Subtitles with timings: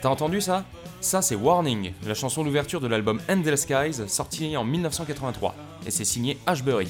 [0.00, 0.64] T'as entendu ça?
[1.02, 5.54] Ça c'est Warning, la chanson d'ouverture de l'album Endless Skies, sorti en 1983,
[5.86, 6.88] et c'est signé Ashbury.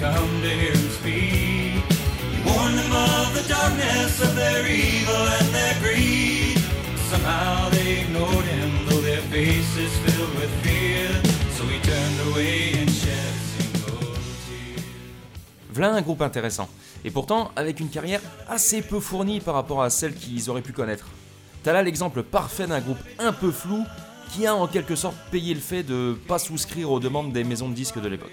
[0.00, 0.30] Come
[16.00, 16.68] un groupe intéressant,
[17.04, 20.72] et pourtant avec une carrière assez peu fournie par rapport à celle qu'ils auraient pu
[20.72, 21.06] connaître.
[21.62, 23.84] T'as là l'exemple parfait d'un groupe un peu flou
[24.32, 27.68] qui a en quelque sorte payé le fait de pas souscrire aux demandes des maisons
[27.68, 28.32] de disques de l'époque.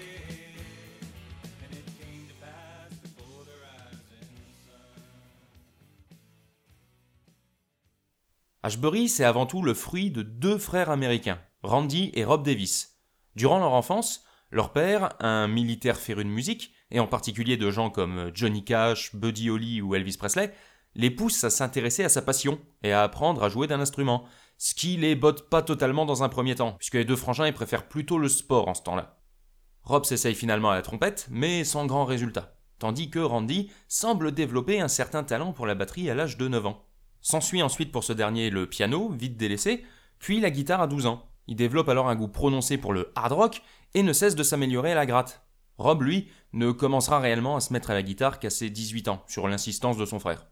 [8.64, 12.98] Ashbury, c'est avant tout le fruit de deux frères américains, Randy et Rob Davis.
[13.36, 17.88] Durant leur enfance, leur père, un militaire féru de musique, et en particulier de gens
[17.88, 20.52] comme Johnny Cash, Buddy Holly ou Elvis Presley,
[20.96, 24.24] les pousse à s'intéresser à sa passion et à apprendre à jouer d'un instrument,
[24.56, 27.86] ce qui les botte pas totalement dans un premier temps, puisque les deux frangins préfèrent
[27.86, 29.20] plutôt le sport en ce temps-là.
[29.84, 34.80] Rob s'essaye finalement à la trompette, mais sans grand résultat, tandis que Randy semble développer
[34.80, 36.87] un certain talent pour la batterie à l'âge de 9 ans.
[37.20, 39.84] S'ensuit ensuite pour ce dernier le piano, vite délaissé,
[40.18, 41.24] puis la guitare à 12 ans.
[41.46, 43.62] Il développe alors un goût prononcé pour le hard rock
[43.94, 45.42] et ne cesse de s'améliorer à la gratte.
[45.78, 49.22] Rob, lui, ne commencera réellement à se mettre à la guitare qu'à ses 18 ans,
[49.28, 50.46] sur l'insistance de son frère.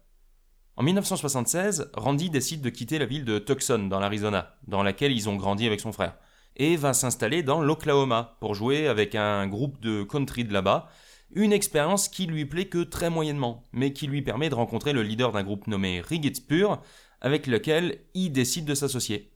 [0.77, 5.27] En 1976, Randy décide de quitter la ville de Tucson, dans l'Arizona, dans laquelle ils
[5.27, 6.15] ont grandi avec son frère,
[6.55, 10.89] et va s'installer dans l'Oklahoma pour jouer avec un groupe de country de là-bas,
[11.31, 15.03] une expérience qui lui plaît que très moyennement, mais qui lui permet de rencontrer le
[15.03, 16.81] leader d'un groupe nommé Riggits Pur,
[17.21, 19.33] avec lequel il décide de s'associer.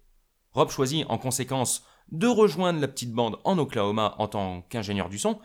[0.54, 5.18] Rob choisit en conséquence de rejoindre la petite bande en Oklahoma en tant qu'ingénieur du
[5.18, 5.40] son,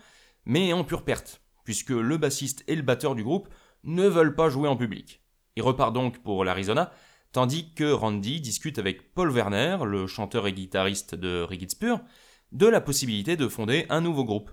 [0.45, 3.49] mais en pure perte, puisque le bassiste et le batteur du groupe
[3.83, 5.21] ne veulent pas jouer en public.
[5.55, 6.91] Il repart donc pour l'Arizona,
[7.31, 11.99] tandis que Randy discute avec Paul Werner, le chanteur et guitariste de Riggits Pur,
[12.51, 14.51] de la possibilité de fonder un nouveau groupe.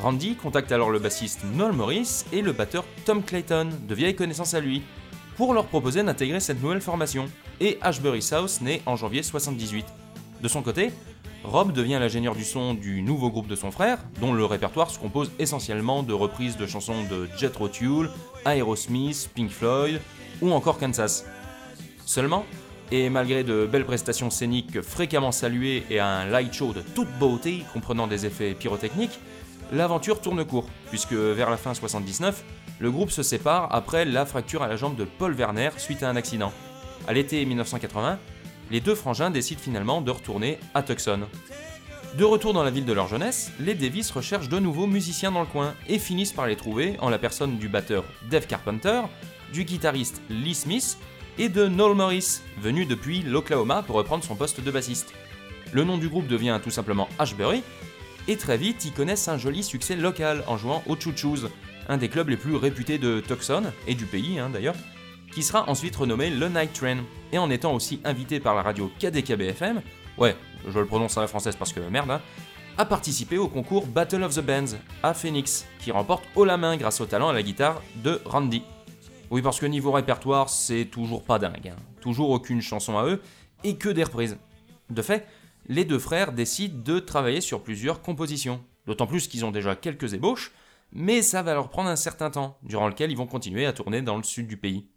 [0.00, 4.54] Randy contacte alors le bassiste Noel Morris et le batteur Tom Clayton, de vieille connaissance
[4.54, 4.82] à lui,
[5.36, 7.28] pour leur proposer d'intégrer cette nouvelle formation.
[7.60, 9.84] Et Ashbury South naît en janvier 78.
[10.40, 10.90] De son côté,
[11.44, 14.98] Rob devient l'ingénieur du son du nouveau groupe de son frère, dont le répertoire se
[14.98, 18.08] compose essentiellement de reprises de chansons de Jethro Tull,
[18.46, 20.00] Aerosmith, Pink Floyd
[20.40, 21.26] ou encore Kansas.
[22.06, 22.46] Seulement,
[22.90, 27.64] et malgré de belles prestations scéniques fréquemment saluées et un light show de toute beauté
[27.74, 29.20] comprenant des effets pyrotechniques,
[29.72, 32.44] l'aventure tourne court, puisque vers la fin 79,
[32.78, 36.08] le groupe se sépare après la fracture à la jambe de Paul Werner suite à
[36.08, 36.52] un accident.
[37.06, 38.18] À l'été 1980,
[38.70, 41.20] les deux frangins décident finalement de retourner à Tucson.
[42.16, 45.40] De retour dans la ville de leur jeunesse, les Davis recherchent de nouveaux musiciens dans
[45.40, 49.02] le coin et finissent par les trouver en la personne du batteur Dave Carpenter,
[49.52, 50.98] du guitariste Lee Smith
[51.38, 55.12] et de Noel Morris, venu depuis l'Oklahoma pour reprendre son poste de bassiste.
[55.72, 57.62] Le nom du groupe devient tout simplement Ashbury,
[58.30, 61.48] et très vite ils connaissent un joli succès local en jouant au Choo Choos,
[61.88, 64.76] un des clubs les plus réputés de Tucson, et du pays hein, d'ailleurs,
[65.34, 66.98] qui sera ensuite renommé le Night Train,
[67.32, 69.82] et en étant aussi invité par la radio KDKB-FM,
[70.16, 70.36] ouais,
[70.68, 72.20] je le prononce à la française parce que merde, hein,
[72.78, 76.76] a participé au concours Battle of the Bands à Phoenix, qui remporte haut la main
[76.76, 78.62] grâce au talent à la guitare de Randy.
[79.30, 81.72] Oui, parce que niveau répertoire, c'est toujours pas dingue.
[81.72, 81.82] Hein.
[82.00, 83.20] Toujours aucune chanson à eux,
[83.64, 84.38] et que des reprises.
[84.88, 85.26] De fait,
[85.70, 88.60] les deux frères décident de travailler sur plusieurs compositions.
[88.86, 90.50] D'autant plus qu'ils ont déjà quelques ébauches,
[90.92, 94.02] mais ça va leur prendre un certain temps, durant lequel ils vont continuer à tourner
[94.02, 94.88] dans le sud du pays.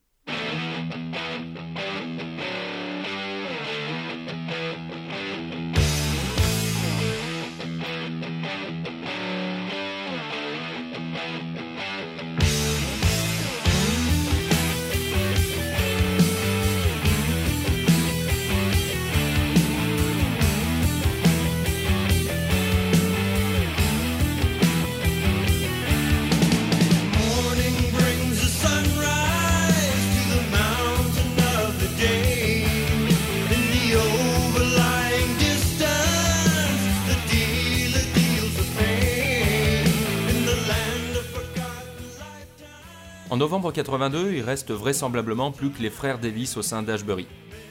[43.63, 47.27] Novembre 82, il reste vraisemblablement plus que les frères Davis au sein d'Ashbury.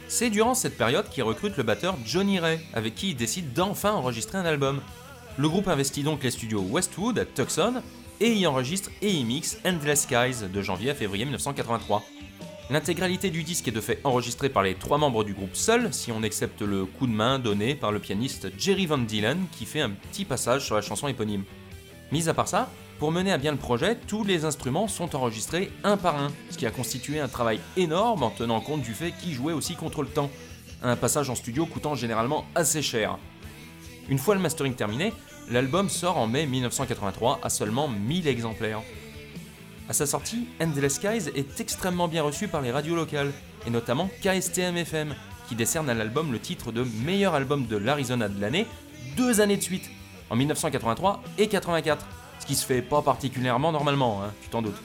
[0.08, 3.92] C'est durant cette période qu'il recrute le batteur Johnny Ray, avec qui il décide d'enfin
[3.92, 4.80] enregistrer un album.
[5.36, 7.82] Le groupe investit donc les studios Westwood à Tucson
[8.20, 12.02] et y enregistre et y mixe Endless Skies de janvier à février 1983.
[12.70, 16.10] L'intégralité du disque est de fait enregistrée par les trois membres du groupe seuls, si
[16.10, 19.82] on accepte le coup de main donné par le pianiste Jerry Van Dylan qui fait
[19.82, 21.44] un petit passage sur la chanson éponyme.
[22.12, 22.70] Mis à part ça,
[23.02, 26.56] pour mener à bien le projet, tous les instruments sont enregistrés un par un, ce
[26.56, 30.02] qui a constitué un travail énorme en tenant compte du fait qu'ils jouaient aussi contre
[30.02, 30.30] le temps,
[30.84, 33.18] un passage en studio coûtant généralement assez cher.
[34.08, 35.12] Une fois le mastering terminé,
[35.50, 38.82] l'album sort en mai 1983 à seulement 1000 exemplaires.
[39.88, 43.32] À sa sortie, Endless Skies est extrêmement bien reçu par les radios locales,
[43.66, 45.16] et notamment KSTM FM,
[45.48, 48.68] qui décerne à l'album le titre de meilleur album de l'Arizona de l'année
[49.16, 49.90] deux années de suite,
[50.30, 52.06] en 1983 et 84
[52.42, 54.80] ce qui se fait pas particulièrement normalement, hein, tu t'en doutes.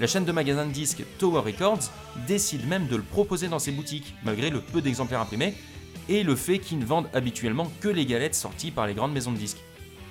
[0.00, 1.90] La chaîne de magasins de disques Tower Records
[2.26, 5.52] décide même de le proposer dans ses boutiques, malgré le peu d'exemplaires imprimés,
[6.08, 9.32] et le fait qu'ils ne vendent habituellement que les galettes sorties par les grandes maisons
[9.32, 9.60] de disques.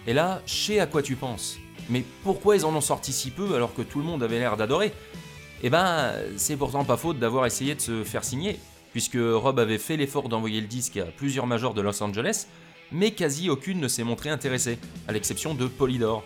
[0.06, 1.58] Et là, je sais à quoi tu penses.
[1.90, 4.56] Mais pourquoi ils en ont sorti si peu alors que tout le monde avait l'air
[4.56, 4.94] d'adorer?
[5.64, 8.59] Eh ben, c'est pourtant pas faute d'avoir essayé de se faire signer,
[8.92, 12.45] puisque Rob avait fait l'effort d'envoyer le disque à plusieurs majors de Los Angeles,
[12.92, 16.24] mais quasi aucune ne s'est montrée intéressée, à l'exception de Polydor,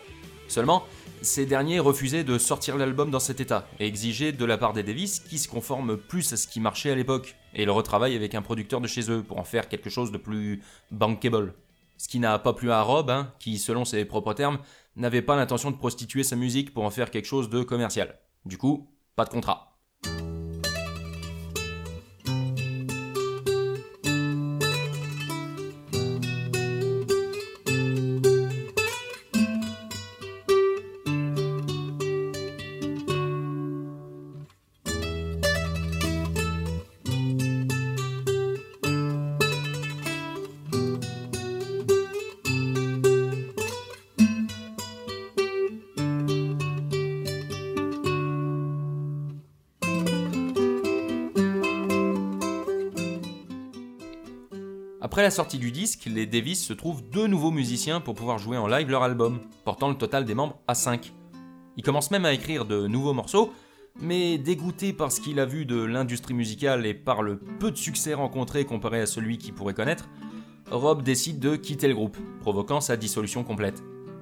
[0.50, 0.84] Seulement,
[1.22, 4.82] ces derniers refusaient de sortir l'album dans cet état et exigeaient de la part des
[4.82, 8.34] Davis qu'ils se conforment plus à ce qui marchait à l'époque et le retravaillent avec
[8.34, 11.54] un producteur de chez eux pour en faire quelque chose de plus bankable.
[11.98, 14.58] Ce qui n'a pas plu à Rob, hein, qui, selon ses propres termes,
[14.96, 18.18] n'avait pas l'intention de prostituer sa musique pour en faire quelque chose de commercial.
[18.46, 19.69] Du coup, pas de contrat.
[55.40, 58.90] Sortie du disque, les Davis se trouvent deux nouveaux musiciens pour pouvoir jouer en live
[58.90, 61.14] leur album, portant le total des membres à 5.
[61.78, 63.54] Il commence même à écrire de nouveaux morceaux,
[64.02, 67.78] mais dégoûté par ce qu'il a vu de l'industrie musicale et par le peu de
[67.78, 70.10] succès rencontré comparé à celui qu'il pourrait connaître,
[70.72, 73.82] Rob décide de quitter le groupe, provoquant sa dissolution complète.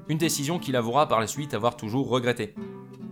[0.10, 2.54] Une décision qu'il avouera par la suite avoir toujours regrettée.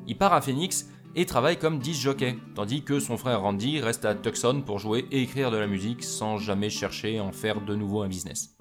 [0.06, 4.04] Il part à Phoenix et travaille comme disc jockey, tandis que son frère Randy reste
[4.06, 7.62] à Tucson pour jouer et écrire de la musique sans jamais chercher à en faire
[7.62, 8.56] de nouveau un business.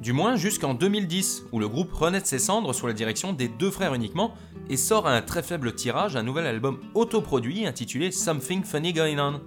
[0.00, 3.46] Du moins jusqu'en 2010, où le groupe renaît de ses cendres sous la direction des
[3.46, 4.34] deux frères uniquement
[4.68, 9.18] et sort à un très faible tirage un nouvel album autoproduit intitulé Something Funny Going
[9.18, 9.40] On.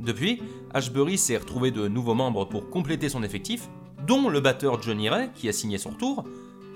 [0.00, 0.42] Depuis,
[0.74, 3.70] Ashbury s'est retrouvé de nouveaux membres pour compléter son effectif,
[4.06, 6.24] dont le batteur Johnny Ray, qui a signé son retour,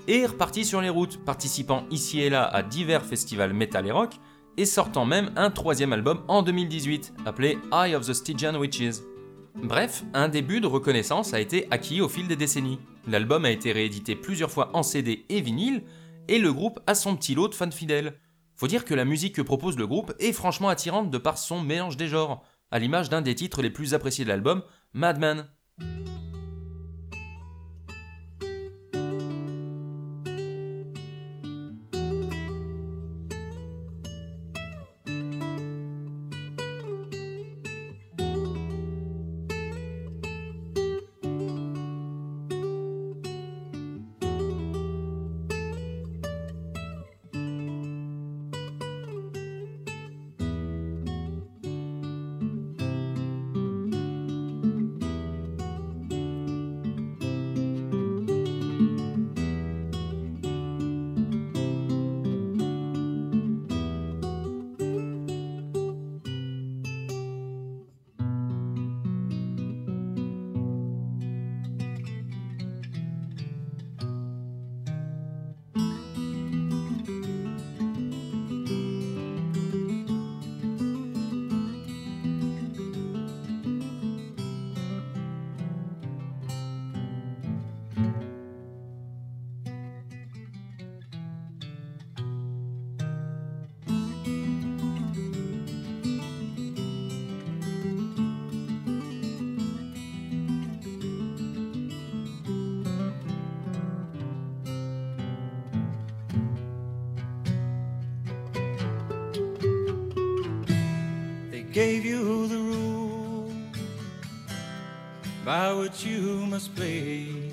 [0.07, 3.91] et est reparti sur les routes, participant ici et là à divers festivals metal et
[3.91, 4.15] rock,
[4.59, 8.97] et sortant même un troisième album en 2018, appelé Eye of the Stygian Witches.
[9.55, 12.79] Bref, un début de reconnaissance a été acquis au fil des décennies.
[13.07, 15.83] L'album a été réédité plusieurs fois en CD et vinyle,
[16.27, 18.19] et le groupe a son petit lot de fans fidèles.
[18.57, 21.61] Faut dire que la musique que propose le groupe est franchement attirante de par son
[21.61, 24.61] mélange des genres, à l'image d'un des titres les plus appréciés de l'album,
[24.91, 25.47] Madman.
[111.71, 113.51] Gave you the rule
[115.45, 117.51] by which you must play.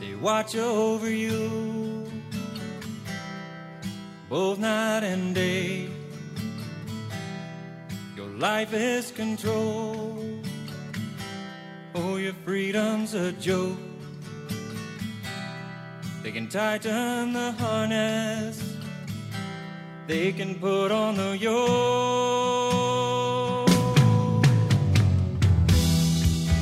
[0.00, 2.06] They watch over you
[4.28, 5.88] both night and day.
[8.16, 10.46] Your life is controlled.
[11.96, 13.78] Oh, your freedom's a joke.
[16.22, 18.63] They can tighten the harness
[20.06, 21.54] they can put on the yoke.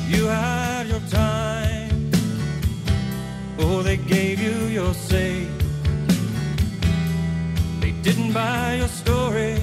[0.07, 2.11] You had your time,
[3.59, 5.47] oh, they gave you your say.
[7.81, 9.59] They didn't buy your story,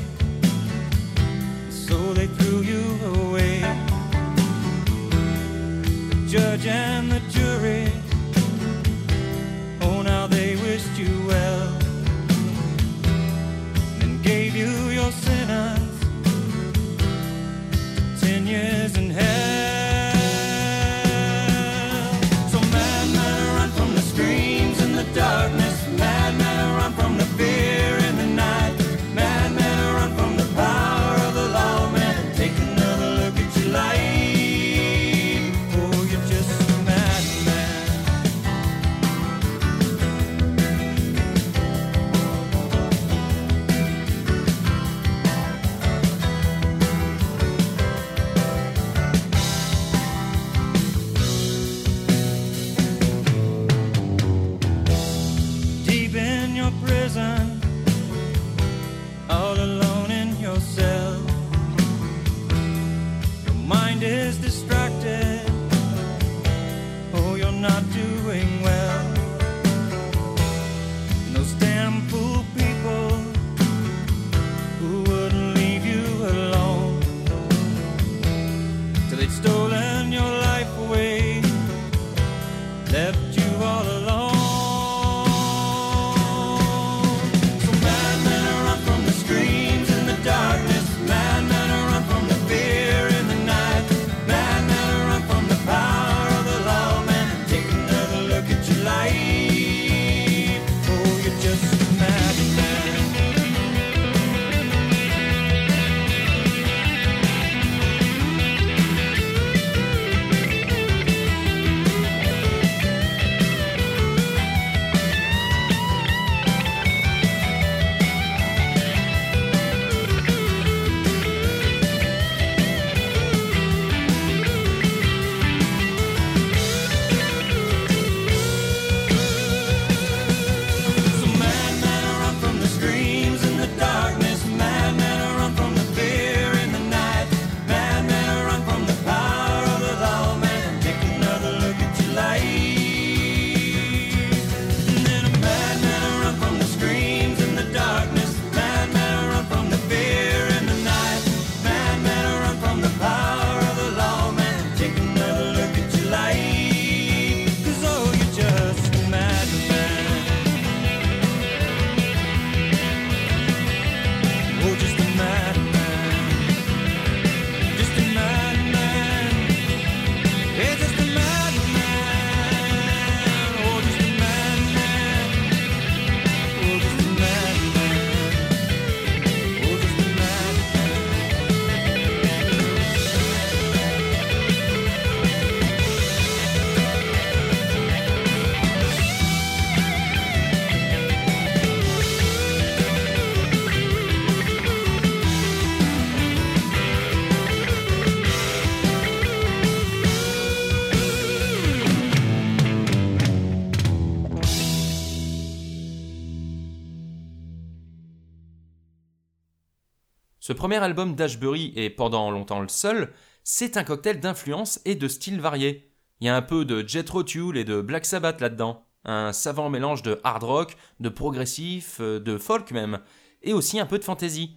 [210.51, 213.13] Ce premier album d'Ashbury est pendant longtemps le seul,
[213.45, 215.93] c'est un cocktail d'influences et de styles variés.
[216.21, 219.71] Il y a un peu de Jethro Tull et de Black Sabbath là-dedans, un savant
[219.71, 222.99] mélange de hard rock, de progressif, euh, de folk même,
[223.45, 224.57] et aussi un peu de fantasy.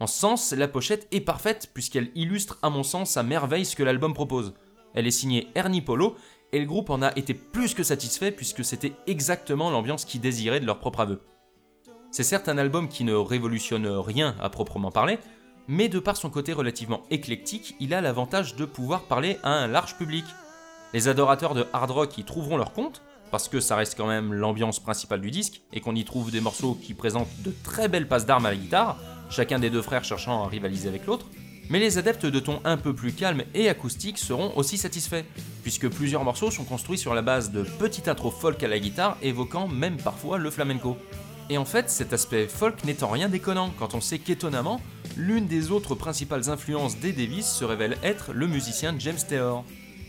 [0.00, 3.76] En ce sens, la pochette est parfaite puisqu'elle illustre à mon sens à merveille ce
[3.76, 4.54] que l'album propose.
[4.94, 6.16] Elle est signée Ernie Polo
[6.52, 10.60] et le groupe en a été plus que satisfait puisque c'était exactement l'ambiance qu'ils désiraient
[10.60, 11.20] de leur propre aveu.
[12.14, 15.18] C'est certes un album qui ne révolutionne rien à proprement parler,
[15.68, 19.66] mais de par son côté relativement éclectique, il a l'avantage de pouvoir parler à un
[19.66, 20.24] large public.
[20.92, 24.32] Les adorateurs de hard rock y trouveront leur compte, parce que ça reste quand même
[24.32, 28.08] l'ambiance principale du disque, et qu'on y trouve des morceaux qui présentent de très belles
[28.08, 28.98] passes d'armes à la guitare,
[29.30, 31.26] chacun des deux frères cherchant à rivaliser avec l'autre.
[31.70, 35.24] Mais les adeptes de tons un peu plus calmes et acoustiques seront aussi satisfaits,
[35.62, 39.16] puisque plusieurs morceaux sont construits sur la base de petites intros folk à la guitare
[39.22, 40.98] évoquant même parfois le flamenco.
[41.48, 44.80] Et en fait, cet aspect folk n'étant rien déconnant quand on sait qu'étonnamment,
[45.16, 49.64] l'une des autres principales influences des Davis se révèle être le musicien James Taylor.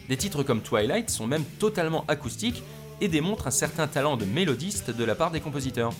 [0.10, 2.64] Des titres comme Twilight sont même totalement acoustiques
[3.02, 5.94] et démontrent un certain talent de mélodiste de la part des compositeurs.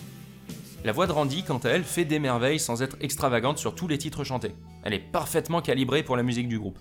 [0.84, 3.88] La voix de Randy, quant à elle, fait des merveilles sans être extravagante sur tous
[3.88, 4.54] les titres chantés.
[4.84, 6.78] Elle est parfaitement calibrée pour la musique du groupe.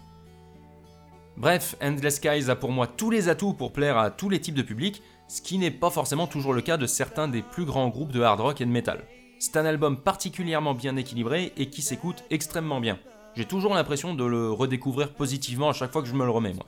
[1.38, 4.56] Bref, Endless Skies a pour moi tous les atouts pour plaire à tous les types
[4.56, 7.90] de publics, ce qui n'est pas forcément toujours le cas de certains des plus grands
[7.90, 9.04] groupes de hard rock et de metal.
[9.40, 13.00] C'est un album particulièrement bien équilibré et qui s'écoute extrêmement bien.
[13.36, 16.54] J'ai toujours l'impression de le redécouvrir positivement à chaque fois que je me le remets,
[16.54, 16.66] moi.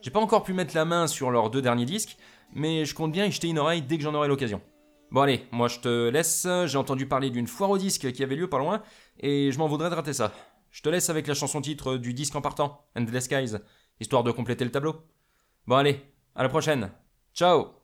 [0.00, 2.16] J'ai pas encore pu mettre la main sur leurs deux derniers disques,
[2.54, 4.60] mais je compte bien y jeter une oreille dès que j'en aurai l'occasion.
[5.10, 8.36] Bon allez, moi je te laisse, j'ai entendu parler d'une foire au disque qui avait
[8.36, 8.82] lieu pas loin,
[9.20, 10.32] et je m'en voudrais de rater ça.
[10.70, 13.56] Je te laisse avec la chanson titre du disque en partant, Endless Skies,
[14.00, 14.96] histoire de compléter le tableau.
[15.66, 16.00] Bon allez,
[16.34, 16.90] à la prochaine.
[17.32, 17.83] Ciao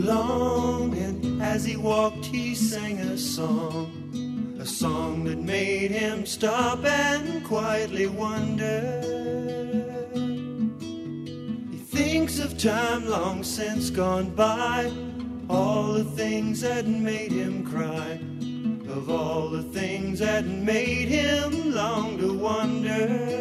[0.00, 3.96] long, and as he walked, he sang a song.
[4.60, 9.00] A song that made him stop and quietly wonder.
[11.70, 14.92] He thinks of time long since gone by,
[15.48, 18.20] all the things that made him cry,
[18.90, 23.39] of all the things that made him long to wonder.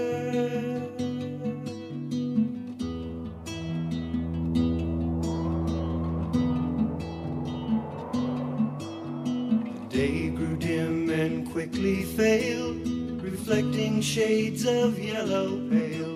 [11.60, 12.88] Quickly failed,
[13.22, 16.16] reflecting shades of yellow pale.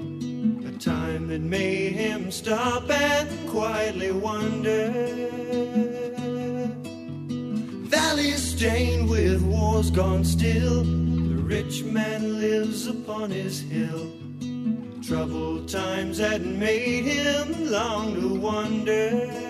[0.66, 4.90] A time that made him stop and quietly wonder.
[7.92, 10.86] Valleys stained with wars gone still.
[10.86, 14.14] The rich man lives upon his hill.
[15.06, 19.43] Troubled times had made him long to wander.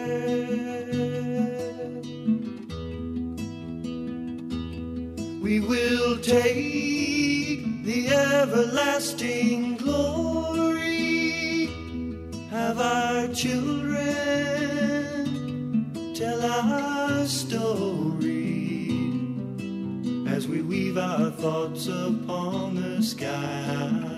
[6.23, 11.67] Take the everlasting glory,
[12.49, 14.01] have our children
[16.15, 18.87] tell our story
[20.25, 24.12] as we weave our thoughts upon the sky.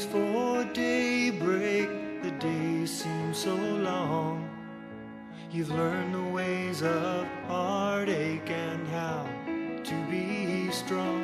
[0.00, 1.88] Waits for daybreak,
[2.22, 4.48] the day seems so long.
[5.50, 9.26] You've learned the ways of heartache and how
[9.84, 11.19] to be strong.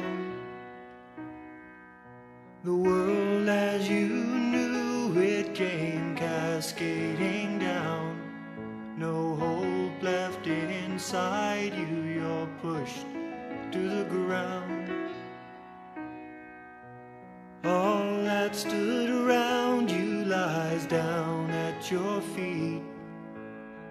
[18.47, 22.81] That stood around you lies down at your feet.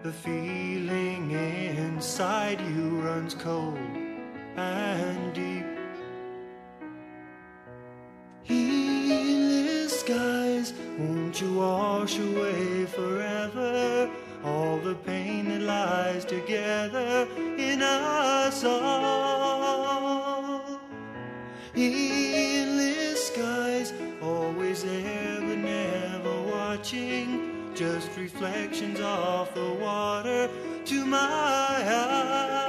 [0.02, 3.78] The feeling inside you runs cold
[4.56, 5.66] and deep.
[8.44, 14.10] Heedless skies, won't you wash away forever
[14.42, 19.15] all the pain that lies together in us all?
[26.86, 30.48] Just reflections off the water
[30.86, 32.65] to my eyes.